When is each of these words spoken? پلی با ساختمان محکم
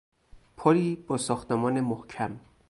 پلی 0.57 0.95
با 0.95 1.17
ساختمان 1.17 1.81
محکم 1.81 2.39